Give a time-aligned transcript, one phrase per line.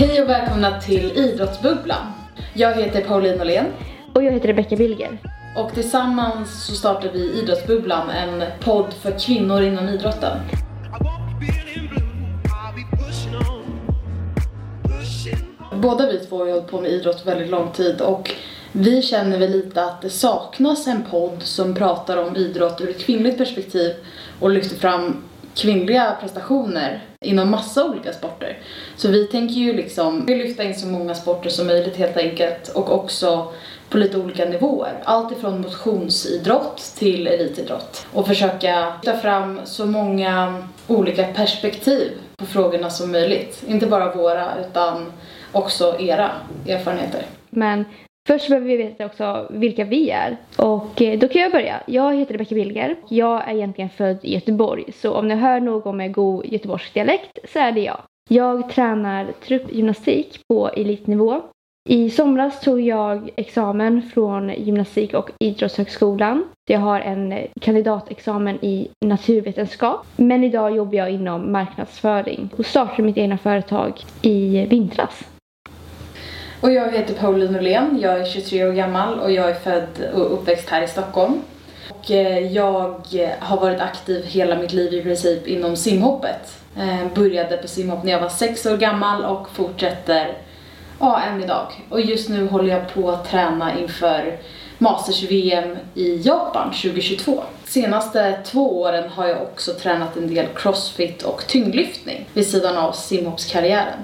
[0.00, 2.12] Hej och välkomna till Idrottsbubblan.
[2.54, 3.66] Jag heter Pauline Åhlén
[4.14, 5.18] Och jag heter Rebecca Bilger.
[5.56, 10.38] och tillsammans så startar vi Idrottsbubblan, en podd för kvinnor inom idrotten.
[15.74, 18.30] Båda vi två har hållit på med idrott väldigt lång tid och
[18.72, 23.00] vi känner väl lite att det saknas en podd som pratar om idrott ur ett
[23.00, 23.94] kvinnligt perspektiv
[24.40, 25.22] och lyfter fram
[25.54, 28.58] kvinnliga prestationer inom massa olika sporter.
[28.96, 32.92] Så vi tänker ju liksom lyfta in så många sporter som möjligt helt enkelt och
[32.92, 33.52] också
[33.88, 35.02] på lite olika nivåer.
[35.04, 42.90] Allt ifrån motionsidrott till elitidrott och försöka ta fram så många olika perspektiv på frågorna
[42.90, 43.62] som möjligt.
[43.66, 45.12] Inte bara våra utan
[45.52, 46.30] också era
[46.68, 47.22] erfarenheter.
[47.50, 47.84] Men
[48.30, 50.36] först behöver vi veta också vilka vi är.
[50.56, 51.80] Och eh, då kan jag börja.
[51.86, 52.96] Jag heter Rebecka Bilger.
[53.08, 54.84] Jag är egentligen född i Göteborg.
[54.92, 57.98] Så om ni hör någon med god göteborgsk dialekt så är det jag.
[58.28, 61.42] Jag tränar truppgymnastik på elitnivå.
[61.88, 66.44] I somras tog jag examen från Gymnastik och idrottshögskolan.
[66.70, 70.06] Jag har en eh, kandidatexamen i naturvetenskap.
[70.16, 75.29] Men idag jobbar jag inom marknadsföring och startade mitt egna företag i vintras.
[76.60, 80.32] Och jag heter Pauline Åhlén, jag är 23 år gammal och jag är född och
[80.32, 81.42] uppväxt här i Stockholm.
[81.88, 82.94] Och eh, jag
[83.38, 86.58] har varit aktiv hela mitt liv i princip inom simhoppet.
[86.76, 90.38] Eh, började på simhopp när jag var 6 år gammal och fortsätter
[91.00, 91.66] ja, än idag.
[91.88, 94.38] Och just nu håller jag på att träna inför
[94.78, 97.42] Masters-VM i Japan 2022.
[97.64, 102.92] Senaste två åren har jag också tränat en del crossfit och tyngdlyftning vid sidan av
[102.92, 103.98] simhoppskarriären.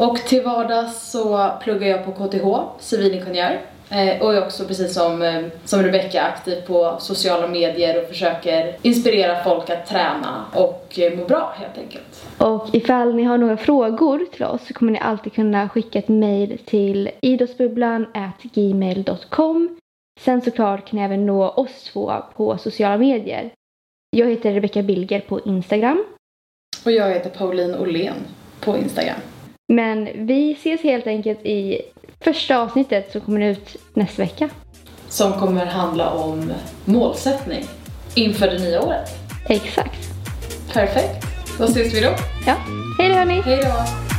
[0.00, 2.46] Och till vardags så pluggar jag på KTH,
[2.78, 3.60] civilingenjör.
[3.90, 8.76] Eh, och är också precis som, eh, som Rebecca aktiv på sociala medier och försöker
[8.82, 12.26] inspirera folk att träna och eh, må bra helt enkelt.
[12.38, 16.08] Och ifall ni har några frågor till oss så kommer ni alltid kunna skicka ett
[16.08, 19.78] mejl till idrottsbubblan@gmail.com.
[20.20, 23.50] Sen såklart kan ni även nå oss två på sociala medier.
[24.10, 26.04] Jag heter Rebecca Bilger på Instagram.
[26.84, 28.16] Och jag heter Pauline Åhlén
[28.60, 29.20] på Instagram.
[29.70, 31.82] Men vi ses helt enkelt i
[32.20, 34.48] första avsnittet som kommer ut nästa vecka.
[35.08, 36.52] Som kommer handla om
[36.84, 37.64] målsättning
[38.14, 39.08] inför det nya året.
[39.48, 40.08] Exakt.
[40.72, 41.26] Perfekt.
[41.58, 42.10] Då ses vi då.
[42.46, 42.56] Ja,
[42.98, 43.40] hej då hörni!
[43.40, 44.09] Hej då!